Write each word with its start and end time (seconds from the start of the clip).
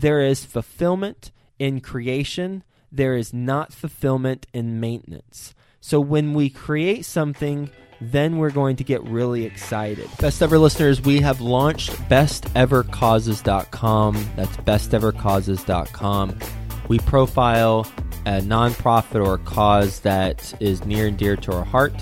there 0.00 0.20
is 0.20 0.44
fulfillment 0.44 1.32
in 1.58 1.80
creation, 1.80 2.62
there 2.92 3.16
is 3.16 3.34
not 3.34 3.72
fulfillment 3.72 4.46
in 4.52 4.78
maintenance. 4.78 5.54
So 5.80 5.98
when 6.00 6.34
we 6.34 6.50
create 6.50 7.04
something, 7.04 7.70
then 8.00 8.38
we're 8.38 8.50
going 8.50 8.76
to 8.76 8.84
get 8.84 9.02
really 9.04 9.44
excited. 9.44 10.08
Best 10.20 10.40
ever 10.40 10.56
listeners, 10.58 11.00
we 11.00 11.20
have 11.20 11.40
launched 11.40 11.90
bestevercauses.com. 12.08 14.30
That's 14.36 14.56
bestevercauses.com. 14.58 16.38
We 16.86 17.00
profile 17.00 17.84
a 18.24 18.40
nonprofit 18.40 19.26
or 19.26 19.34
a 19.34 19.38
cause 19.38 19.98
that 20.00 20.54
is 20.60 20.84
near 20.84 21.08
and 21.08 21.18
dear 21.18 21.34
to 21.36 21.52
our 21.52 21.64
heart, 21.64 21.92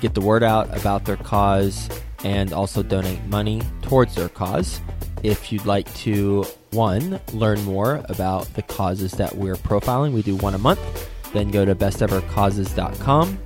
get 0.00 0.14
the 0.14 0.20
word 0.20 0.42
out 0.42 0.76
about 0.76 1.04
their 1.04 1.18
cause, 1.18 1.88
and 2.24 2.52
also 2.52 2.82
donate 2.82 3.24
money 3.26 3.62
towards 3.82 4.16
their 4.16 4.28
cause. 4.28 4.80
If 5.24 5.50
you'd 5.50 5.64
like 5.64 5.92
to, 5.94 6.44
one, 6.72 7.18
learn 7.32 7.64
more 7.64 8.04
about 8.10 8.44
the 8.52 8.60
causes 8.60 9.12
that 9.12 9.34
we're 9.34 9.56
profiling, 9.56 10.12
we 10.12 10.20
do 10.20 10.36
one 10.36 10.54
a 10.54 10.58
month, 10.58 11.08
then 11.32 11.50
go 11.50 11.64
to 11.64 11.74
bestevercauses.com. 11.74 13.38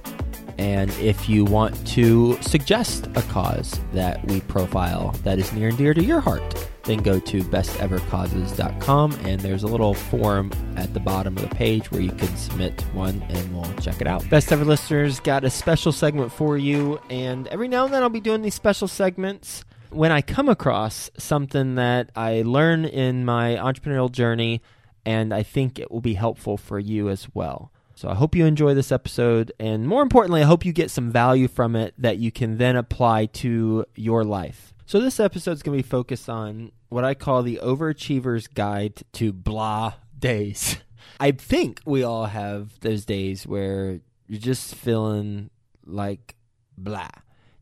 And 0.58 0.90
if 0.94 1.28
you 1.28 1.44
want 1.44 1.86
to 1.86 2.36
suggest 2.42 3.06
a 3.14 3.22
cause 3.22 3.80
that 3.92 4.26
we 4.26 4.40
profile 4.40 5.12
that 5.22 5.38
is 5.38 5.52
near 5.52 5.68
and 5.68 5.78
dear 5.78 5.94
to 5.94 6.02
your 6.02 6.18
heart, 6.18 6.68
then 6.82 6.98
go 6.98 7.20
to 7.20 7.42
bestevercauses.com 7.44 9.12
and 9.24 9.40
there's 9.40 9.62
a 9.62 9.68
little 9.68 9.94
form 9.94 10.50
at 10.76 10.92
the 10.94 11.00
bottom 11.00 11.36
of 11.36 11.48
the 11.48 11.54
page 11.54 11.92
where 11.92 12.00
you 12.00 12.10
can 12.10 12.34
submit 12.36 12.80
one 12.92 13.22
and 13.28 13.54
we'll 13.54 13.72
check 13.74 14.00
it 14.00 14.08
out. 14.08 14.28
Best 14.28 14.50
Ever 14.50 14.64
listeners 14.64 15.20
got 15.20 15.44
a 15.44 15.50
special 15.50 15.92
segment 15.92 16.32
for 16.32 16.58
you, 16.58 16.98
and 17.08 17.46
every 17.48 17.68
now 17.68 17.84
and 17.84 17.94
then 17.94 18.02
I'll 18.02 18.08
be 18.08 18.18
doing 18.18 18.42
these 18.42 18.56
special 18.56 18.88
segments 18.88 19.64
when 19.90 20.12
I 20.12 20.20
come 20.20 20.48
across 20.48 21.10
something 21.18 21.76
that 21.76 22.10
I 22.14 22.42
learn 22.42 22.84
in 22.84 23.24
my 23.24 23.56
entrepreneurial 23.56 24.10
journey 24.10 24.62
and 25.04 25.32
I 25.32 25.42
think 25.42 25.78
it 25.78 25.90
will 25.90 26.00
be 26.00 26.14
helpful 26.14 26.56
for 26.56 26.78
you 26.78 27.08
as 27.08 27.28
well. 27.34 27.72
So 27.94 28.08
I 28.08 28.14
hope 28.14 28.36
you 28.36 28.46
enjoy 28.46 28.74
this 28.74 28.92
episode, 28.92 29.50
and 29.58 29.88
more 29.88 30.02
importantly, 30.02 30.42
I 30.42 30.44
hope 30.44 30.64
you 30.64 30.72
get 30.72 30.90
some 30.90 31.10
value 31.10 31.48
from 31.48 31.74
it 31.74 31.94
that 31.98 32.18
you 32.18 32.30
can 32.30 32.58
then 32.58 32.76
apply 32.76 33.26
to 33.26 33.86
your 33.96 34.22
life. 34.22 34.72
So 34.86 35.00
this 35.00 35.18
episode 35.18 35.52
is 35.52 35.62
going 35.62 35.76
to 35.76 35.82
be 35.82 35.88
focused 35.88 36.28
on 36.28 36.70
what 36.90 37.04
I 37.04 37.14
call 37.14 37.42
the 37.42 37.58
overachiever's 37.60 38.46
guide 38.46 39.02
to 39.14 39.32
blah 39.32 39.94
days. 40.16 40.76
I 41.20 41.32
think 41.32 41.80
we 41.84 42.04
all 42.04 42.26
have 42.26 42.78
those 42.80 43.04
days 43.04 43.46
where 43.46 44.00
you're 44.28 44.40
just 44.40 44.74
feeling 44.74 45.50
like 45.84 46.36
blah. 46.76 47.08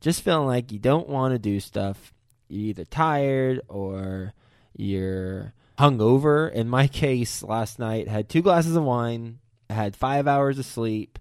Just 0.01 0.23
feeling 0.23 0.47
like 0.47 0.71
you 0.71 0.79
don't 0.79 1.09
want 1.09 1.33
to 1.33 1.39
do 1.39 1.61
stuff. 1.61 2.13
You're 2.49 2.71
either 2.71 2.85
tired 2.85 3.61
or 3.69 4.35
you're 4.77 5.55
hungover. 5.79 6.53
In 6.53 6.69
my 6.69 6.87
case, 7.05 7.43
last 7.43 7.79
night 7.79 8.09
had 8.09 8.29
two 8.29 8.43
glasses 8.43 8.77
of 8.77 8.85
wine, 8.85 9.39
had 9.71 9.97
5 9.97 10.27
hours 10.27 10.59
of 10.59 10.67
sleep, 10.67 11.19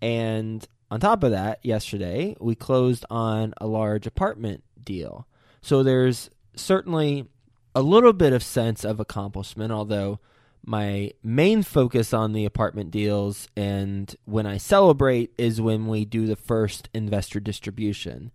and 0.00 0.66
on 0.90 1.00
top 1.00 1.22
of 1.22 1.30
that, 1.32 1.58
yesterday 1.62 2.36
we 2.40 2.54
closed 2.54 3.04
on 3.10 3.52
a 3.58 3.66
large 3.66 4.06
apartment 4.06 4.64
deal. 4.82 5.26
So 5.60 5.82
there's 5.82 6.30
certainly 6.56 7.26
a 7.74 7.82
little 7.82 8.12
bit 8.12 8.32
of 8.32 8.42
sense 8.42 8.84
of 8.84 8.98
accomplishment, 8.98 9.70
although 9.70 10.18
my 10.64 11.12
main 11.22 11.62
focus 11.62 12.12
on 12.12 12.32
the 12.32 12.44
apartment 12.44 12.90
deals 12.90 13.48
and 13.56 14.14
when 14.24 14.46
I 14.46 14.56
celebrate 14.56 15.32
is 15.38 15.60
when 15.60 15.86
we 15.86 16.04
do 16.04 16.26
the 16.26 16.36
first 16.36 16.88
investor 16.92 17.40
distribution. 17.40 18.32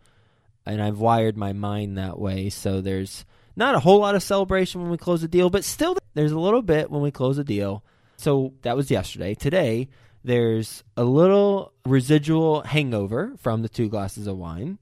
And 0.66 0.82
I've 0.82 1.00
wired 1.00 1.38
my 1.38 1.54
mind 1.54 1.98
that 1.98 2.20
way. 2.20 2.50
So 2.50 2.82
there's 2.82 3.26
not 3.56 3.76
a 3.76 3.80
whole 3.80 4.00
lot 4.00 4.16
of 4.16 4.24
celebration 4.24 4.82
when 4.82 4.92
we 4.92 4.98
close 4.98 5.24
a 5.24 5.28
deal, 5.28 5.50
but 5.50 5.64
still 5.64 5.98
there's 6.14 6.32
a 6.32 6.40
little 6.40 6.62
bit 6.62 6.90
when 6.90 7.02
we 7.02 7.12
close 7.12 7.38
a 7.38 7.44
deal. 7.44 7.84
So 8.18 8.54
that 8.62 8.76
was 8.76 8.90
yesterday. 8.90 9.34
Today, 9.36 9.90
there's 10.24 10.84
a 10.96 11.04
little 11.04 11.74
residual 11.86 12.62
hangover 12.62 13.34
from 13.38 13.62
the 13.62 13.70
two 13.70 13.90
glasses 13.90 14.28
of 14.28 14.38
wine. 14.38 14.80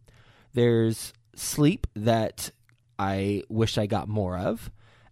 There's 0.53 1.13
sleep 1.35 1.88
that 1.95 2.51
I 3.00 3.44
wish 3.50 3.78
I 3.78 3.88
got 3.88 4.07
more 4.07 4.38
of. 4.38 4.69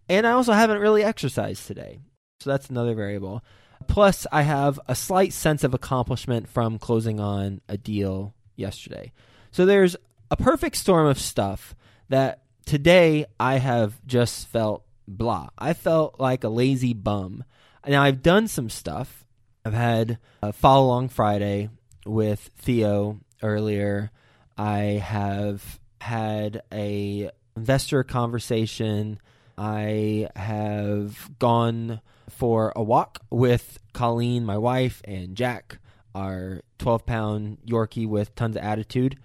And 0.08 0.26
I 0.26 0.32
also 0.32 0.52
haven't 0.52 0.80
really 0.80 1.02
exercised 1.02 1.66
today. 1.66 2.00
So 2.40 2.50
that's 2.50 2.70
another 2.70 2.94
variable. 2.94 3.42
Plus, 3.86 4.26
I 4.30 4.42
have 4.42 4.78
a 4.86 4.94
slight 4.94 5.32
sense 5.32 5.64
of 5.64 5.74
accomplishment 5.74 6.48
from 6.48 6.78
closing 6.78 7.18
on 7.18 7.60
a 7.68 7.76
deal 7.76 8.34
yesterday. 8.54 9.12
So 9.50 9.66
there's 9.66 9.96
a 10.30 10.36
perfect 10.36 10.76
storm 10.76 11.06
of 11.06 11.18
stuff 11.18 11.74
that 12.08 12.42
today 12.64 13.26
I 13.38 13.58
have 13.58 14.04
just 14.06 14.48
felt 14.48 14.84
blah. 15.08 15.50
I 15.58 15.72
felt 15.72 16.20
like 16.20 16.44
a 16.44 16.48
lazy 16.48 16.92
bum. 16.92 17.44
Now, 17.86 18.02
I've 18.02 18.22
done 18.22 18.46
some 18.46 18.70
stuff. 18.70 19.24
I've 19.64 19.74
had 19.74 20.18
a 20.42 20.52
follow 20.52 20.86
along 20.86 21.08
Friday 21.08 21.70
with 22.06 22.50
Theo 22.56 23.20
earlier. 23.42 24.10
I 24.56 25.02
have 25.02 25.80
had 26.00 26.62
a 26.72 27.30
investor 27.56 28.04
conversation. 28.04 29.18
I 29.58 30.28
have 30.36 31.30
gone 31.38 32.00
for 32.28 32.72
a 32.76 32.82
walk 32.82 33.20
with 33.30 33.78
Colleen, 33.92 34.44
my 34.44 34.56
wife, 34.56 35.02
and 35.04 35.36
Jack, 35.36 35.78
our 36.14 36.62
12 36.78 37.04
pound 37.06 37.58
Yorkie 37.66 38.06
with 38.06 38.34
tons 38.34 38.56
of 38.56 38.62
attitude. 38.62 39.18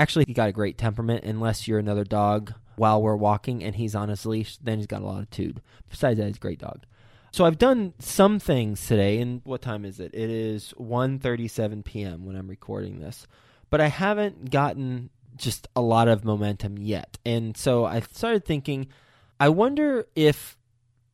Actually, 0.00 0.24
he 0.26 0.32
got 0.32 0.48
a 0.48 0.52
great 0.52 0.78
temperament, 0.78 1.24
unless 1.24 1.68
you're 1.68 1.78
another 1.78 2.04
dog 2.04 2.54
while 2.76 3.02
we're 3.02 3.14
walking 3.14 3.62
and 3.62 3.76
he's 3.76 3.94
on 3.94 4.08
his 4.08 4.24
leash, 4.24 4.56
then 4.56 4.78
he's 4.78 4.86
got 4.86 5.02
a 5.02 5.04
lot 5.04 5.18
of 5.18 5.22
attitude. 5.24 5.60
Besides 5.90 6.18
that, 6.18 6.26
he's 6.26 6.36
a 6.36 6.40
great 6.40 6.58
dog. 6.58 6.84
So 7.32 7.44
I've 7.44 7.58
done 7.58 7.92
some 7.98 8.38
things 8.38 8.86
today, 8.86 9.18
and 9.18 9.42
what 9.44 9.60
time 9.60 9.84
is 9.84 10.00
it? 10.00 10.14
It 10.14 10.30
is 10.30 10.72
1.37 10.80 11.84
p.m. 11.84 12.24
when 12.24 12.34
I'm 12.34 12.48
recording 12.48 12.98
this. 12.98 13.26
But 13.68 13.82
I 13.82 13.88
haven't 13.88 14.50
gotten 14.50 15.10
just 15.36 15.68
a 15.76 15.82
lot 15.82 16.08
of 16.08 16.24
momentum 16.24 16.78
yet. 16.78 17.18
And 17.26 17.54
so 17.54 17.84
I 17.84 18.00
started 18.00 18.46
thinking, 18.46 18.88
I 19.38 19.50
wonder 19.50 20.06
if 20.16 20.56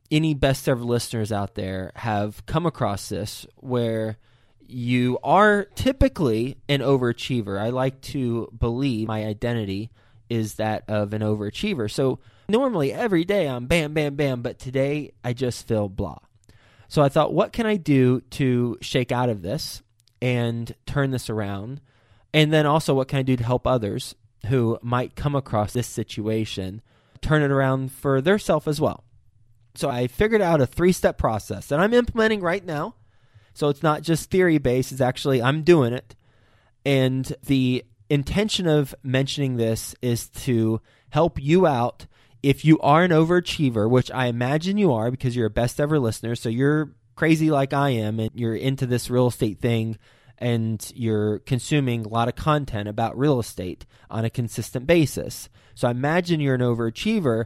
any 0.09 0.33
best 0.33 0.69
ever 0.69 0.81
listeners 0.81 1.33
out 1.33 1.55
there 1.55 1.91
have 1.95 2.45
come 2.45 2.65
across 2.65 3.09
this 3.09 3.45
where 3.57 4.17
you 4.67 5.19
are 5.23 5.65
typically 5.75 6.57
an 6.67 6.79
overachiever. 6.79 7.59
I 7.59 7.69
like 7.69 8.01
to 8.01 8.51
believe 8.57 9.07
my 9.07 9.25
identity 9.25 9.91
is 10.29 10.55
that 10.55 10.83
of 10.87 11.13
an 11.13 11.21
overachiever. 11.21 11.89
So 11.89 12.19
normally 12.49 12.91
every 12.91 13.23
day 13.23 13.47
I'm 13.47 13.65
bam, 13.65 13.93
bam, 13.93 14.15
bam, 14.15 14.41
but 14.41 14.59
today 14.59 15.13
I 15.23 15.33
just 15.33 15.67
feel 15.67 15.89
blah. 15.89 16.17
So 16.87 17.01
I 17.01 17.09
thought, 17.09 17.33
what 17.33 17.51
can 17.51 17.65
I 17.65 17.75
do 17.75 18.21
to 18.21 18.77
shake 18.81 19.11
out 19.11 19.29
of 19.29 19.41
this 19.41 19.81
and 20.21 20.73
turn 20.85 21.11
this 21.11 21.29
around? 21.29 21.81
And 22.33 22.51
then 22.53 22.65
also, 22.65 22.93
what 22.93 23.07
can 23.07 23.19
I 23.19 23.23
do 23.23 23.35
to 23.35 23.43
help 23.43 23.67
others 23.67 24.15
who 24.47 24.77
might 24.81 25.15
come 25.15 25.35
across 25.35 25.73
this 25.73 25.87
situation 25.87 26.81
turn 27.21 27.41
it 27.41 27.51
around 27.51 27.91
for 27.91 28.21
their 28.21 28.39
self 28.39 28.67
as 28.67 28.79
well? 28.79 29.03
So 29.75 29.89
I 29.89 30.07
figured 30.07 30.41
out 30.41 30.61
a 30.61 30.65
three 30.65 30.91
step 30.91 31.17
process 31.17 31.67
that 31.67 31.79
I'm 31.79 31.93
implementing 31.93 32.41
right 32.41 32.65
now. 32.65 32.95
So 33.57 33.69
it's 33.69 33.81
not 33.81 34.03
just 34.03 34.29
theory 34.29 34.59
based, 34.59 34.91
it's 34.91 35.01
actually, 35.01 35.41
I'm 35.41 35.63
doing 35.63 35.91
it. 35.91 36.15
And 36.85 37.35
the 37.43 37.83
intention 38.07 38.67
of 38.67 38.93
mentioning 39.01 39.57
this 39.57 39.95
is 39.99 40.29
to 40.29 40.79
help 41.09 41.41
you 41.41 41.65
out 41.65 42.05
if 42.43 42.63
you 42.63 42.77
are 42.81 43.03
an 43.03 43.09
overachiever, 43.09 43.89
which 43.89 44.11
I 44.11 44.27
imagine 44.27 44.77
you 44.77 44.93
are 44.93 45.09
because 45.09 45.35
you're 45.35 45.47
a 45.47 45.49
best 45.49 45.79
ever 45.79 45.99
listener. 45.99 46.35
So 46.35 46.49
you're 46.49 46.93
crazy 47.15 47.49
like 47.49 47.73
I 47.73 47.89
am 47.89 48.19
and 48.19 48.29
you're 48.35 48.55
into 48.55 48.85
this 48.85 49.09
real 49.09 49.25
estate 49.25 49.59
thing 49.59 49.97
and 50.37 50.91
you're 50.95 51.39
consuming 51.39 52.05
a 52.05 52.09
lot 52.09 52.27
of 52.27 52.35
content 52.35 52.87
about 52.87 53.17
real 53.17 53.39
estate 53.39 53.87
on 54.11 54.23
a 54.23 54.29
consistent 54.29 54.85
basis. 54.85 55.49
So 55.73 55.87
I 55.87 55.91
imagine 55.91 56.41
you're 56.41 56.53
an 56.53 56.61
overachiever. 56.61 57.45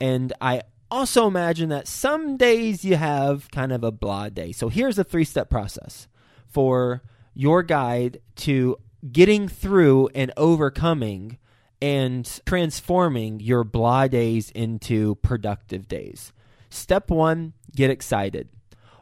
And 0.00 0.32
I 0.40 0.62
also 0.92 1.26
imagine 1.26 1.70
that 1.70 1.88
some 1.88 2.36
days 2.36 2.84
you 2.84 2.96
have 2.96 3.50
kind 3.50 3.72
of 3.72 3.82
a 3.82 3.90
blah 3.90 4.28
day. 4.28 4.52
So 4.52 4.68
here's 4.68 4.98
a 4.98 5.04
three 5.04 5.24
step 5.24 5.48
process 5.48 6.06
for 6.46 7.02
your 7.34 7.62
guide 7.62 8.20
to 8.36 8.76
getting 9.10 9.48
through 9.48 10.10
and 10.14 10.30
overcoming 10.36 11.38
and 11.80 12.40
transforming 12.44 13.40
your 13.40 13.64
blah 13.64 14.06
days 14.06 14.50
into 14.50 15.14
productive 15.16 15.88
days. 15.88 16.32
Step 16.68 17.10
one, 17.10 17.54
get 17.74 17.90
excited. 17.90 18.50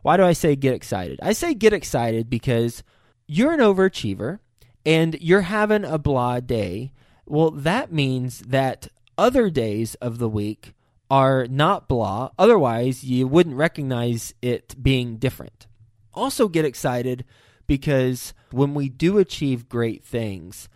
Why 0.03 0.17
do 0.17 0.23
I 0.23 0.33
say 0.33 0.55
get 0.55 0.75
excited? 0.75 1.19
I 1.23 1.33
say 1.33 1.55
get 1.55 1.73
excited 1.73 2.31
because 2.31 2.85
you're 3.27 3.53
an 3.53 3.61
overachiever 3.61 4.39
and 4.87 5.21
you're 5.21 5.43
having 5.43 5.85
a 5.85 5.99
blah 5.99 6.39
day, 6.39 6.93
well, 7.27 7.51
that 7.51 7.93
means 7.93 8.41
that 8.41 8.89
other 9.19 9.51
days 9.51 9.97
of 9.97 10.19
the 10.19 10.29
week 10.29 10.73
are 11.11 11.47
not 11.49 11.89
blah. 11.89 12.31
Otherwise, 12.39 13.03
you 13.05 13.27
wouldn't 13.27 13.57
recognize 13.57 14.33
it 14.41 14.75
being 14.81 15.17
different. 15.17 15.67
Also, 16.15 16.49
get 16.49 16.65
excited 16.65 17.25
because 17.67 18.35
when 18.51 18.75
we 18.75 18.89
do 18.89 19.19
achieve 19.19 19.69
great 19.69 20.05
things, 20.05 20.69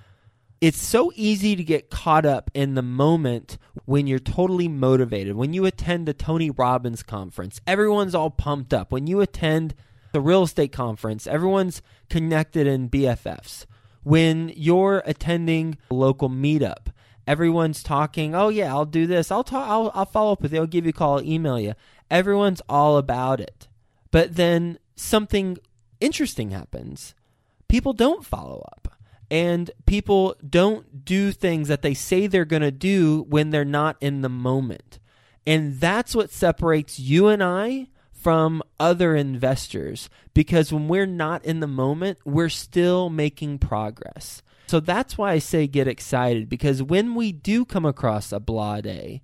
it's 0.61 0.81
so 0.81 1.13
easy 1.15 1.57
to 1.57 1.63
get 1.63 1.91
caught 1.91 2.25
up 2.25 2.51
in 2.55 2.75
the 2.75 2.83
moment 2.83 3.59
when 3.85 4.07
you're 4.07 4.19
totally 4.19 4.69
motivated. 4.69 5.37
When 5.37 5.53
you 5.53 5.67
attend 5.67 6.07
the 6.07 6.15
Tony 6.15 6.51
Robbins 6.51 7.03
conference, 7.03 7.61
everyone's 7.67 8.15
all 8.15 8.31
pumped 8.31 8.73
up. 8.73 8.91
When 8.91 9.07
you 9.07 9.21
attend 9.21 9.75
the 10.13 10.21
real 10.21 10.45
estate 10.45 10.73
conference, 10.73 11.27
everyone's 11.27 11.83
connected 12.09 12.67
in 12.67 12.89
BFFs. 12.89 13.67
When 14.05 14.53
you're 14.57 15.03
attending 15.05 15.77
a 15.91 15.95
local 15.95 16.31
meetup, 16.31 16.87
everyone's 17.26 17.82
talking, 17.82 18.35
"Oh 18.35 18.49
yeah, 18.49 18.73
I'll 18.73 18.85
do 18.85 19.06
this. 19.06 19.31
I'll 19.31 19.44
talk 19.44 19.69
I'll, 19.69 19.91
I'll 19.94 20.06
follow 20.06 20.32
up 20.32 20.43
with 20.43 20.53
you. 20.53 20.61
I'll 20.61 20.67
give 20.67 20.85
you 20.85 20.91
a 20.91 20.93
call, 20.93 21.19
I'll 21.19 21.25
email 21.25 21.59
you." 21.59 21.75
Everyone's 22.11 22.62
all 22.69 22.97
about 22.97 23.41
it. 23.41 23.69
But 24.11 24.37
then 24.37 24.79
something 24.97 25.59
interesting 26.00 26.50
happens. 26.50 27.15
People 27.69 27.93
don't 27.93 28.25
follow 28.25 28.65
up 28.73 28.97
and 29.31 29.71
people 29.87 30.37
don't 30.49 31.05
do 31.05 31.32
things 31.32 31.69
that 31.69 31.82
they 31.82 31.94
say 31.94 32.26
they're 32.26 32.44
going 32.44 32.62
to 32.62 32.71
do 32.71 33.23
when 33.29 33.50
they're 33.50 33.65
not 33.65 33.97
in 34.00 34.21
the 34.21 34.29
moment. 34.29 34.99
And 35.47 35.81
that's 35.81 36.15
what 36.15 36.31
separates 36.31 36.99
you 36.99 37.29
and 37.29 37.43
I 37.43 37.88
from 38.12 38.62
other 38.79 39.15
investors 39.15 40.09
because 40.32 40.73
when 40.73 40.88
we're 40.88 41.05
not 41.05 41.44
in 41.44 41.61
the 41.61 41.67
moment, 41.67 42.19
we're 42.25 42.49
still 42.49 43.11
making 43.11 43.59
progress. 43.59 44.43
So 44.66 44.81
that's 44.81 45.19
why 45.19 45.32
I 45.32 45.38
say 45.38 45.66
get 45.66 45.88
excited 45.88 46.49
because 46.49 46.82
when 46.82 47.14
we 47.14 47.32
do 47.32 47.64
come 47.64 47.84
across 47.84 48.32
a 48.32 48.40
blah 48.40 48.81
day, 48.81 49.22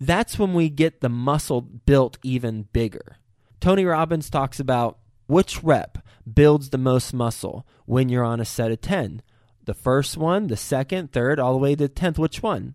that's 0.00 0.38
when 0.38 0.54
we 0.54 0.68
get 0.68 1.00
the 1.00 1.08
muscle 1.08 1.60
built 1.60 2.18
even 2.22 2.68
bigger. 2.72 3.16
Tony 3.60 3.84
Robbins 3.84 4.30
talks 4.30 4.58
about 4.58 4.98
which 5.26 5.62
rep 5.62 5.98
builds 6.32 6.70
the 6.70 6.78
most 6.78 7.12
muscle 7.12 7.66
when 7.84 8.08
you're 8.08 8.24
on 8.24 8.40
a 8.40 8.44
set 8.44 8.70
of 8.70 8.80
10? 8.80 9.22
The 9.64 9.74
first 9.74 10.16
one, 10.16 10.46
the 10.46 10.56
second, 10.56 11.12
third, 11.12 11.38
all 11.38 11.52
the 11.52 11.58
way 11.58 11.76
to 11.76 11.86
the 11.86 11.88
10th. 11.88 12.18
Which 12.18 12.42
one? 12.42 12.74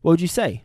What 0.00 0.12
would 0.12 0.20
you 0.20 0.28
say? 0.28 0.64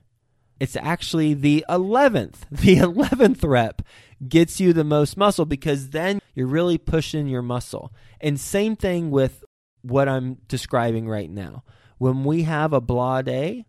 It's 0.59 0.75
actually 0.75 1.33
the 1.33 1.65
11th. 1.69 2.35
The 2.51 2.77
11th 2.77 3.47
rep 3.47 3.81
gets 4.27 4.59
you 4.59 4.73
the 4.73 4.83
most 4.83 5.17
muscle 5.17 5.45
because 5.45 5.89
then 5.89 6.19
you're 6.33 6.47
really 6.47 6.77
pushing 6.77 7.27
your 7.27 7.43
muscle. 7.43 7.93
And 8.19 8.39
same 8.39 8.75
thing 8.75 9.11
with 9.11 9.43
what 9.87 10.07
I'm 10.07 10.37
describing 10.47 11.07
right 11.07 11.29
now. 11.29 11.63
When 11.97 12.23
we 12.23 12.43
have 12.43 12.73
a 12.73 12.81
blah 12.81 13.21
day, 13.21 13.65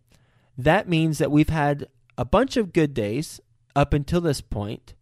that 0.57 0.87
means 0.89 1.17
that 1.17 1.31
we've 1.31 1.49
had 1.49 1.87
a 2.17 2.25
bunch 2.25 2.57
of 2.57 2.73
good 2.73 2.93
days 2.93 3.39
up 3.75 3.93
until 3.93 4.21
this 4.21 4.41
point, 4.41 4.93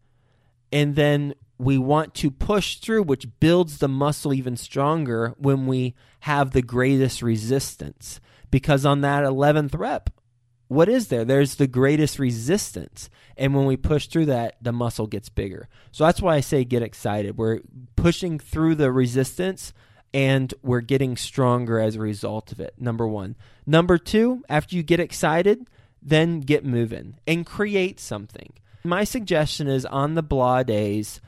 and 0.71 0.95
then 0.95 1.33
we 1.57 1.77
want 1.77 2.13
to 2.15 2.29
push 2.29 2.77
through, 2.77 3.03
which 3.03 3.27
builds 3.39 3.79
the 3.79 3.87
muscle 3.87 4.33
even 4.33 4.55
stronger 4.55 5.33
when 5.37 5.65
we 5.65 5.95
have 6.21 6.51
the 6.51 6.61
greatest 6.61 7.21
resistance. 7.21 8.19
Because 8.51 8.85
on 8.85 9.01
that 9.01 9.23
11th 9.23 9.77
rep, 9.77 10.09
what 10.67 10.89
is 10.89 11.07
there? 11.07 11.25
There's 11.25 11.55
the 11.55 11.67
greatest 11.67 12.19
resistance. 12.19 13.09
And 13.35 13.55
when 13.55 13.65
we 13.65 13.77
push 13.77 14.07
through 14.07 14.27
that, 14.27 14.57
the 14.61 14.71
muscle 14.71 15.07
gets 15.07 15.29
bigger. 15.29 15.67
So 15.91 16.05
that's 16.05 16.21
why 16.21 16.35
I 16.35 16.41
say 16.41 16.63
get 16.63 16.83
excited. 16.83 17.37
We're 17.37 17.61
pushing 17.95 18.37
through 18.37 18.75
the 18.75 18.91
resistance 18.91 19.73
and 20.17 20.51
we're 20.63 20.81
getting 20.81 21.15
stronger 21.15 21.79
as 21.79 21.95
a 21.95 21.99
result 21.99 22.51
of 22.51 22.59
it. 22.59 22.73
Number 22.79 23.07
one. 23.07 23.35
Number 23.67 23.99
two, 23.99 24.43
after 24.49 24.75
you 24.75 24.81
get 24.81 24.99
excited, 24.99 25.69
then 26.01 26.39
get 26.39 26.65
moving 26.65 27.19
and 27.27 27.45
create 27.45 27.99
something. 27.99 28.53
My 28.83 29.03
suggestion 29.03 29.67
is 29.67 29.85
on 29.85 30.15
the 30.15 30.23
blah 30.23 30.63
days, 30.63 31.21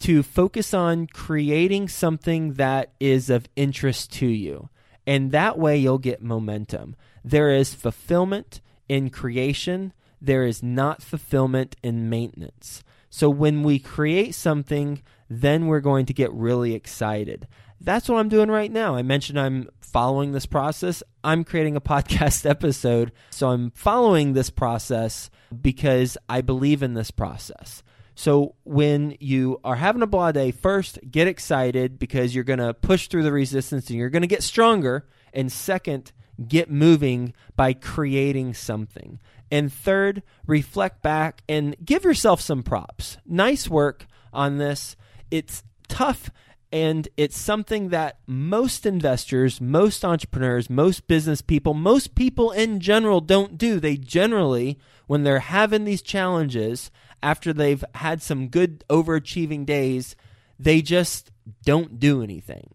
to 0.00 0.22
focus 0.22 0.72
on 0.72 1.06
creating 1.06 1.88
something 1.88 2.54
that 2.54 2.94
is 2.98 3.28
of 3.28 3.46
interest 3.56 4.10
to 4.14 4.26
you. 4.26 4.70
And 5.06 5.30
that 5.32 5.58
way 5.58 5.76
you'll 5.76 5.98
get 5.98 6.22
momentum. 6.22 6.96
There 7.22 7.50
is 7.50 7.74
fulfillment 7.74 8.62
in 8.88 9.10
creation, 9.10 9.92
there 10.18 10.44
is 10.44 10.62
not 10.62 11.02
fulfillment 11.02 11.76
in 11.82 12.08
maintenance. 12.08 12.82
So 13.10 13.28
when 13.28 13.62
we 13.62 13.78
create 13.78 14.34
something, 14.34 15.02
then 15.28 15.66
we're 15.66 15.80
going 15.80 16.06
to 16.06 16.14
get 16.14 16.32
really 16.32 16.74
excited. 16.74 17.46
That's 17.80 18.08
what 18.08 18.18
I'm 18.18 18.28
doing 18.28 18.50
right 18.50 18.70
now. 18.70 18.94
I 18.94 19.02
mentioned 19.02 19.38
I'm 19.38 19.68
following 19.80 20.32
this 20.32 20.46
process. 20.46 21.02
I'm 21.22 21.44
creating 21.44 21.76
a 21.76 21.80
podcast 21.80 22.44
episode. 22.50 23.12
So 23.30 23.50
I'm 23.50 23.70
following 23.72 24.32
this 24.32 24.50
process 24.50 25.30
because 25.60 26.16
I 26.28 26.40
believe 26.40 26.82
in 26.82 26.94
this 26.94 27.10
process. 27.10 27.82
So 28.14 28.54
when 28.64 29.16
you 29.20 29.60
are 29.64 29.76
having 29.76 30.02
a 30.02 30.06
blah 30.06 30.32
day, 30.32 30.50
first 30.52 30.98
get 31.10 31.26
excited 31.26 31.98
because 31.98 32.34
you're 32.34 32.44
going 32.44 32.60
to 32.60 32.74
push 32.74 33.08
through 33.08 33.24
the 33.24 33.32
resistance 33.32 33.90
and 33.90 33.98
you're 33.98 34.10
going 34.10 34.22
to 34.22 34.28
get 34.28 34.42
stronger. 34.42 35.06
And 35.32 35.50
second, 35.50 36.12
get 36.46 36.70
moving 36.70 37.34
by 37.56 37.72
creating 37.72 38.54
something. 38.54 39.18
And 39.50 39.72
third, 39.72 40.22
reflect 40.46 41.02
back 41.02 41.42
and 41.48 41.76
give 41.84 42.04
yourself 42.04 42.40
some 42.40 42.62
props. 42.62 43.18
Nice 43.26 43.68
work 43.68 44.06
on 44.32 44.58
this. 44.58 44.96
It's 45.30 45.62
tough 45.88 46.30
and 46.74 47.06
it's 47.16 47.38
something 47.38 47.90
that 47.90 48.18
most 48.26 48.84
investors, 48.84 49.60
most 49.60 50.04
entrepreneurs, 50.04 50.68
most 50.68 51.06
business 51.06 51.40
people, 51.40 51.72
most 51.72 52.16
people 52.16 52.50
in 52.50 52.80
general 52.80 53.20
don't 53.20 53.56
do. 53.56 53.78
They 53.78 53.96
generally, 53.96 54.76
when 55.06 55.22
they're 55.22 55.38
having 55.38 55.84
these 55.84 56.02
challenges, 56.02 56.90
after 57.22 57.52
they've 57.52 57.84
had 57.94 58.20
some 58.22 58.48
good 58.48 58.82
overachieving 58.88 59.64
days, 59.64 60.16
they 60.58 60.82
just 60.82 61.30
don't 61.64 62.00
do 62.00 62.24
anything. 62.24 62.70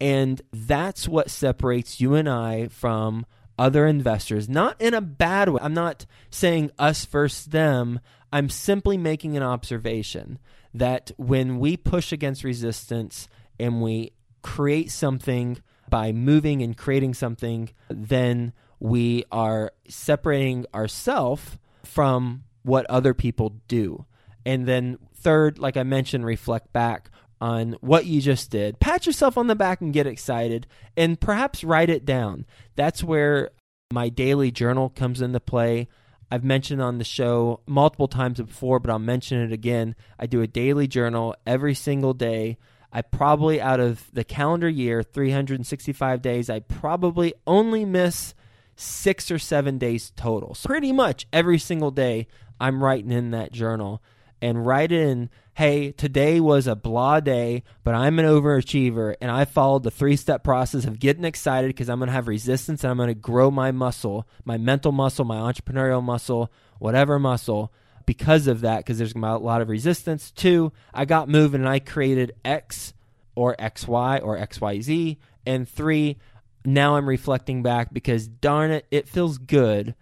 And 0.00 0.40
that's 0.50 1.06
what 1.06 1.28
separates 1.28 2.00
you 2.00 2.14
and 2.14 2.30
I 2.30 2.68
from 2.68 3.26
other 3.58 3.86
investors, 3.86 4.48
not 4.48 4.80
in 4.80 4.94
a 4.94 5.02
bad 5.02 5.50
way. 5.50 5.60
I'm 5.62 5.74
not 5.74 6.06
saying 6.30 6.70
us 6.78 7.04
versus 7.04 7.44
them. 7.44 8.00
I'm 8.32 8.48
simply 8.48 8.96
making 8.96 9.36
an 9.36 9.42
observation 9.42 10.38
that 10.78 11.10
when 11.16 11.58
we 11.58 11.76
push 11.76 12.12
against 12.12 12.44
resistance 12.44 13.28
and 13.58 13.82
we 13.82 14.12
create 14.42 14.90
something 14.90 15.58
by 15.88 16.12
moving 16.12 16.62
and 16.62 16.76
creating 16.76 17.14
something, 17.14 17.70
then 17.88 18.52
we 18.78 19.24
are 19.32 19.72
separating 19.88 20.66
ourselves 20.74 21.56
from 21.84 22.44
what 22.62 22.84
other 22.86 23.14
people 23.14 23.60
do. 23.68 24.04
And 24.44 24.66
then, 24.66 24.98
third, 25.14 25.58
like 25.58 25.76
I 25.76 25.82
mentioned, 25.82 26.24
reflect 26.24 26.72
back 26.72 27.10
on 27.40 27.76
what 27.80 28.06
you 28.06 28.20
just 28.20 28.50
did. 28.50 28.78
Pat 28.80 29.06
yourself 29.06 29.36
on 29.38 29.46
the 29.46 29.54
back 29.54 29.80
and 29.80 29.92
get 29.92 30.06
excited, 30.06 30.66
and 30.96 31.20
perhaps 31.20 31.64
write 31.64 31.90
it 31.90 32.04
down. 32.04 32.46
That's 32.74 33.02
where 33.02 33.50
my 33.92 34.08
daily 34.08 34.50
journal 34.50 34.90
comes 34.90 35.20
into 35.20 35.40
play. 35.40 35.88
I've 36.30 36.44
mentioned 36.44 36.82
on 36.82 36.98
the 36.98 37.04
show 37.04 37.60
multiple 37.66 38.08
times 38.08 38.40
before, 38.40 38.80
but 38.80 38.90
I'll 38.90 38.98
mention 38.98 39.40
it 39.40 39.52
again. 39.52 39.94
I 40.18 40.26
do 40.26 40.42
a 40.42 40.46
daily 40.46 40.88
journal 40.88 41.36
every 41.46 41.74
single 41.74 42.14
day. 42.14 42.58
I 42.92 43.02
probably, 43.02 43.60
out 43.60 43.78
of 43.78 44.10
the 44.12 44.24
calendar 44.24 44.68
year, 44.68 45.02
365 45.02 46.22
days, 46.22 46.50
I 46.50 46.60
probably 46.60 47.34
only 47.46 47.84
miss 47.84 48.34
six 48.74 49.30
or 49.30 49.38
seven 49.38 49.78
days 49.78 50.12
total. 50.16 50.54
So 50.54 50.66
pretty 50.66 50.92
much 50.92 51.26
every 51.32 51.58
single 51.58 51.90
day, 51.90 52.26
I'm 52.60 52.82
writing 52.82 53.12
in 53.12 53.30
that 53.30 53.52
journal 53.52 54.02
and 54.40 54.66
write 54.66 54.92
in, 54.92 55.30
hey, 55.54 55.92
today 55.92 56.40
was 56.40 56.66
a 56.66 56.76
blah 56.76 57.20
day, 57.20 57.62
but 57.82 57.94
I'm 57.94 58.18
an 58.18 58.26
overachiever 58.26 59.16
and 59.20 59.30
I 59.30 59.44
followed 59.44 59.82
the 59.82 59.90
three 59.90 60.16
step 60.16 60.44
process 60.44 60.84
of 60.84 60.98
getting 60.98 61.24
excited 61.24 61.68
because 61.68 61.88
I'm 61.88 61.98
going 61.98 62.08
to 62.08 62.12
have 62.12 62.28
resistance 62.28 62.84
and 62.84 62.90
I'm 62.90 62.98
going 62.98 63.08
to 63.08 63.14
grow 63.14 63.50
my 63.50 63.72
muscle, 63.72 64.28
my 64.44 64.58
mental 64.58 64.92
muscle, 64.92 65.24
my 65.24 65.36
entrepreneurial 65.36 66.02
muscle, 66.02 66.52
whatever 66.78 67.18
muscle 67.18 67.72
because 68.04 68.46
of 68.46 68.60
that 68.60 68.78
because 68.78 68.98
there's 68.98 69.14
a 69.14 69.18
lot 69.18 69.62
of 69.62 69.68
resistance. 69.68 70.30
Two, 70.30 70.72
I 70.94 71.04
got 71.04 71.28
moving 71.28 71.60
and 71.60 71.68
I 71.68 71.78
created 71.78 72.32
X 72.44 72.94
or 73.34 73.56
XY 73.56 74.22
or 74.22 74.38
XYZ. 74.38 75.16
And 75.44 75.68
three, 75.68 76.18
now 76.64 76.96
I'm 76.96 77.08
reflecting 77.08 77.62
back 77.62 77.92
because 77.92 78.28
darn 78.28 78.70
it, 78.70 78.86
it 78.90 79.08
feels 79.08 79.38
good 79.38 79.94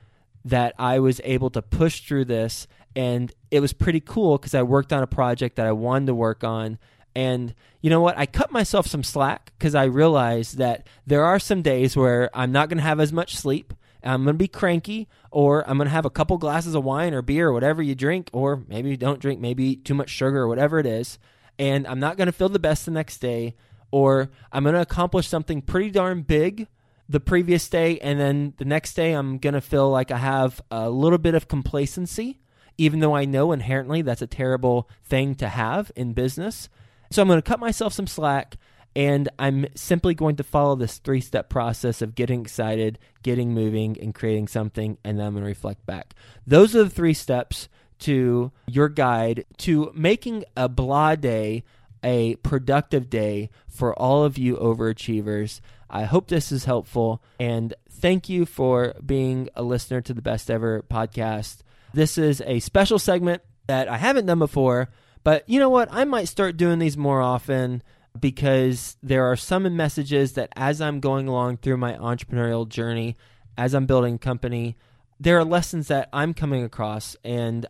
that 0.44 0.74
I 0.78 0.98
was 0.98 1.20
able 1.24 1.50
to 1.50 1.62
push 1.62 2.00
through 2.00 2.26
this 2.26 2.66
and 2.96 3.32
it 3.50 3.60
was 3.60 3.72
pretty 3.72 4.00
cool 4.00 4.38
because 4.38 4.54
I 4.54 4.62
worked 4.62 4.92
on 4.92 5.02
a 5.02 5.06
project 5.06 5.56
that 5.56 5.66
I 5.66 5.72
wanted 5.72 6.06
to 6.06 6.14
work 6.14 6.44
on. 6.44 6.78
And 7.16 7.54
you 7.80 7.90
know 7.90 8.00
what? 8.00 8.18
I 8.18 8.26
cut 8.26 8.50
myself 8.50 8.86
some 8.86 9.02
slack 9.02 9.52
because 9.58 9.74
I 9.74 9.84
realized 9.84 10.58
that 10.58 10.88
there 11.06 11.24
are 11.24 11.38
some 11.38 11.62
days 11.62 11.96
where 11.96 12.30
I'm 12.34 12.52
not 12.52 12.68
going 12.68 12.78
to 12.78 12.84
have 12.84 13.00
as 13.00 13.12
much 13.12 13.36
sleep. 13.36 13.72
I'm 14.02 14.24
going 14.24 14.34
to 14.34 14.38
be 14.38 14.48
cranky, 14.48 15.08
or 15.30 15.68
I'm 15.68 15.78
going 15.78 15.86
to 15.86 15.94
have 15.94 16.04
a 16.04 16.10
couple 16.10 16.36
glasses 16.36 16.74
of 16.74 16.84
wine 16.84 17.14
or 17.14 17.22
beer 17.22 17.48
or 17.48 17.52
whatever 17.52 17.82
you 17.82 17.94
drink, 17.94 18.28
or 18.34 18.62
maybe 18.68 18.90
you 18.90 18.98
don't 18.98 19.20
drink, 19.20 19.40
maybe 19.40 19.76
too 19.76 19.94
much 19.94 20.10
sugar 20.10 20.42
or 20.42 20.48
whatever 20.48 20.78
it 20.78 20.84
is. 20.84 21.18
And 21.58 21.86
I'm 21.86 22.00
not 22.00 22.18
going 22.18 22.26
to 22.26 22.32
feel 22.32 22.50
the 22.50 22.58
best 22.58 22.84
the 22.84 22.90
next 22.90 23.18
day, 23.18 23.54
or 23.90 24.30
I'm 24.52 24.64
going 24.64 24.74
to 24.74 24.82
accomplish 24.82 25.26
something 25.28 25.62
pretty 25.62 25.90
darn 25.90 26.20
big 26.20 26.66
the 27.08 27.20
previous 27.20 27.68
day, 27.68 27.98
and 28.00 28.20
then 28.20 28.54
the 28.58 28.64
next 28.64 28.94
day 28.94 29.12
I'm 29.12 29.38
going 29.38 29.54
to 29.54 29.60
feel 29.60 29.90
like 29.90 30.10
I 30.10 30.18
have 30.18 30.60
a 30.70 30.90
little 30.90 31.18
bit 31.18 31.34
of 31.34 31.48
complacency 31.48 32.40
even 32.78 33.00
though 33.00 33.14
I 33.14 33.24
know 33.24 33.52
inherently 33.52 34.02
that's 34.02 34.22
a 34.22 34.26
terrible 34.26 34.88
thing 35.04 35.34
to 35.36 35.48
have 35.48 35.92
in 35.96 36.12
business. 36.12 36.68
So 37.10 37.22
I'm 37.22 37.28
going 37.28 37.38
to 37.38 37.42
cut 37.42 37.60
myself 37.60 37.92
some 37.92 38.06
slack 38.06 38.56
And 38.96 39.28
I'm 39.38 39.66
simply 39.74 40.14
going 40.14 40.36
to 40.36 40.44
follow 40.44 40.76
this 40.76 40.98
three 40.98 41.20
step 41.20 41.48
process 41.48 42.00
of 42.00 42.14
getting 42.14 42.42
excited, 42.42 42.98
getting 43.22 43.52
moving, 43.52 43.98
and 44.00 44.14
creating 44.14 44.48
something, 44.48 44.98
and 45.04 45.18
then 45.18 45.26
I'm 45.26 45.32
going 45.32 45.44
to 45.44 45.48
reflect 45.48 45.84
back. 45.84 46.14
Those 46.46 46.76
are 46.76 46.84
the 46.84 46.90
three 46.90 47.14
steps 47.14 47.68
to 48.00 48.52
your 48.66 48.88
guide 48.88 49.44
to 49.58 49.90
making 49.94 50.44
a 50.56 50.68
blah 50.68 51.14
day 51.16 51.64
a 52.02 52.36
productive 52.36 53.08
day 53.08 53.48
for 53.66 53.98
all 53.98 54.24
of 54.24 54.36
you 54.36 54.56
overachievers. 54.56 55.60
I 55.88 56.04
hope 56.04 56.28
this 56.28 56.52
is 56.52 56.66
helpful 56.66 57.22
and 57.40 57.72
thank 57.88 58.28
you 58.28 58.44
for 58.44 58.94
being 59.04 59.48
a 59.56 59.62
listener 59.62 60.02
to 60.02 60.12
the 60.12 60.20
Best 60.20 60.50
Ever 60.50 60.82
podcast. 60.82 61.62
This 61.94 62.18
is 62.18 62.42
a 62.44 62.58
special 62.58 62.98
segment 62.98 63.40
that 63.68 63.86
I 63.86 63.98
haven't 63.98 64.26
done 64.26 64.40
before, 64.40 64.88
but 65.22 65.48
you 65.48 65.60
know 65.60 65.68
what? 65.70 65.88
I 65.92 66.04
might 66.04 66.26
start 66.26 66.56
doing 66.56 66.80
these 66.80 66.96
more 66.96 67.22
often 67.22 67.84
because 68.18 68.96
there 69.00 69.24
are 69.30 69.36
some 69.36 69.76
messages 69.76 70.32
that 70.32 70.48
as 70.56 70.80
I'm 70.80 70.98
going 70.98 71.28
along 71.28 71.58
through 71.58 71.76
my 71.76 71.92
entrepreneurial 71.92 72.68
journey, 72.68 73.16
as 73.56 73.74
I'm 73.74 73.86
building 73.86 74.18
company, 74.18 74.76
there 75.20 75.38
are 75.38 75.44
lessons 75.44 75.86
that 75.86 76.08
I'm 76.12 76.34
coming 76.34 76.64
across 76.64 77.16
and 77.22 77.64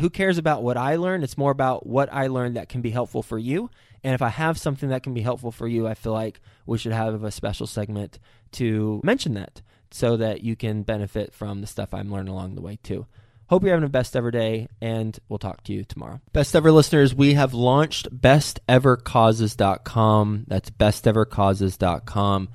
who 0.00 0.10
cares 0.10 0.38
about 0.38 0.64
what 0.64 0.76
I 0.76 0.96
learned? 0.96 1.22
It's 1.22 1.38
more 1.38 1.52
about 1.52 1.86
what 1.86 2.12
I 2.12 2.26
learned 2.26 2.56
that 2.56 2.68
can 2.68 2.80
be 2.80 2.90
helpful 2.90 3.22
for 3.22 3.38
you. 3.38 3.70
And 4.02 4.12
if 4.12 4.22
I 4.22 4.28
have 4.28 4.58
something 4.58 4.88
that 4.88 5.04
can 5.04 5.14
be 5.14 5.22
helpful 5.22 5.52
for 5.52 5.68
you, 5.68 5.86
I 5.86 5.94
feel 5.94 6.12
like 6.12 6.40
we 6.66 6.78
should 6.78 6.92
have 6.92 7.22
a 7.22 7.30
special 7.30 7.68
segment 7.68 8.18
to 8.52 9.00
mention 9.04 9.34
that 9.34 9.62
so 9.92 10.16
that 10.16 10.42
you 10.42 10.56
can 10.56 10.82
benefit 10.82 11.32
from 11.32 11.60
the 11.60 11.68
stuff 11.68 11.94
I'm 11.94 12.12
learning 12.12 12.32
along 12.32 12.56
the 12.56 12.60
way 12.60 12.78
too. 12.82 13.06
Hope 13.48 13.62
you're 13.62 13.72
having 13.72 13.86
a 13.86 13.88
best 13.88 14.14
ever 14.14 14.30
day, 14.30 14.68
and 14.82 15.18
we'll 15.30 15.38
talk 15.38 15.64
to 15.64 15.72
you 15.72 15.82
tomorrow. 15.82 16.20
Best 16.34 16.54
ever 16.54 16.70
listeners, 16.70 17.14
we 17.14 17.32
have 17.32 17.54
launched 17.54 18.14
bestevercauses.com. 18.14 20.44
That's 20.46 20.68
bestevercauses.com. 20.68 22.48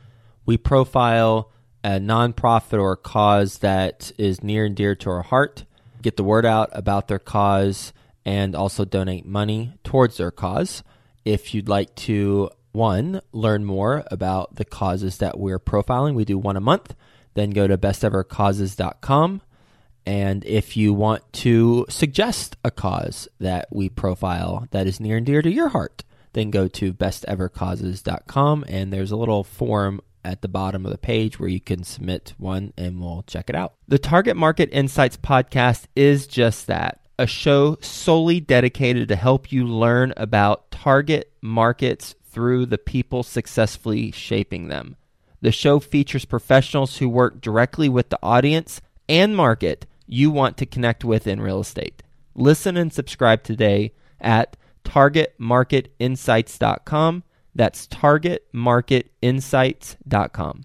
We 0.46 0.58
profile 0.58 1.50
a 1.84 2.00
nonprofit 2.00 2.80
or 2.80 2.92
a 2.92 2.98
cause 2.98 3.58
that 3.58 4.12
is 4.20 4.44
near 4.44 4.66
and 4.66 4.76
dear 4.76 4.94
to 4.98 5.10
our 5.10 5.24
heart, 5.24 5.66
get 6.04 6.16
the 6.16 6.24
word 6.24 6.46
out 6.46 6.70
about 6.74 7.08
their 7.08 7.18
cause, 7.18 7.92
and 8.24 8.56
also 8.56 8.86
donate 8.86 9.26
money 9.26 9.74
towards 9.84 10.18
their 10.18 10.30
cause. 10.30 10.84
If 11.26 11.56
you'd 11.56 11.70
like 11.70 11.96
to, 11.96 12.52
one, 12.72 13.20
learn 13.32 13.66
more 13.66 14.04
about 14.12 14.58
the 14.58 14.66
causes 14.66 15.18
that 15.18 15.40
we're 15.40 15.60
profiling, 15.60 16.14
we 16.14 16.24
do 16.24 16.38
one 16.38 16.56
a 16.56 16.62
month, 16.62 16.94
then 17.34 17.50
go 17.50 17.66
to 17.66 17.80
bestevercauses.com 17.80 19.42
and 20.06 20.44
if 20.46 20.76
you 20.76 20.94
want 20.94 21.32
to 21.34 21.86
suggest 21.90 22.58
a 22.64 22.72
cause 22.72 23.28
that 23.40 23.68
we 23.72 23.90
profile 23.90 24.68
that 24.72 24.88
is 24.88 25.00
near 25.00 25.18
and 25.18 25.26
dear 25.26 25.42
to 25.42 25.52
your 25.52 25.70
heart, 25.70 26.04
then 26.34 26.52
go 26.52 26.68
to 26.68 26.94
bestevercauses.com 26.94 28.66
and 28.68 28.92
there's 28.92 29.12
a 29.12 29.16
little 29.16 29.44
form 29.44 30.02
at 30.26 30.42
the 30.42 30.48
bottom 30.48 30.86
of 30.86 30.92
the 30.92 30.98
page 30.98 31.40
where 31.40 31.50
you 31.50 31.60
can 31.60 31.84
submit 31.84 32.34
one 32.38 32.74
and 32.78 33.00
we'll 33.02 33.24
check 33.28 33.50
it 33.50 33.56
out. 33.56 33.74
The 33.88 34.00
Target 34.00 34.36
Market 34.36 34.70
Insights 34.72 35.18
podcast 35.18 35.86
is 35.96 36.28
just 36.28 36.68
that 36.68 37.00
a 37.20 37.28
show 37.28 37.78
solely 37.82 38.40
dedicated 38.40 39.08
to 39.08 39.16
help 39.16 39.52
you 39.52 39.66
learn 39.66 40.14
about 40.18 40.72
target 40.72 41.32
markets 41.42 42.16
through 42.26 42.66
the 42.66 42.78
people 42.78 43.22
successfully 43.22 44.12
shaping 44.12 44.68
them. 44.68 44.96
The 45.42 45.52
show 45.52 45.80
features 45.80 46.26
professionals 46.26 46.98
who 46.98 47.10
work 47.10 47.42
directly 47.42 47.90
with 47.90 48.10
the 48.10 48.20
audience 48.24 48.82
and 49.08 49.36
market 49.36 49.86
you 50.06 50.30
want 50.32 50.58
to 50.58 50.66
connect 50.66 51.06
with 51.06 51.28
in 51.28 51.42
real 51.42 51.60
estate. 51.60 52.02
Listen 52.36 52.78
and 52.78 52.92
subscribe 52.92 53.44
today 53.44 53.94
at 54.20 54.58
targetmarketinsights.com. 54.84 57.24
That's 57.56 57.86
targetmarketinsights.com. 57.88 60.64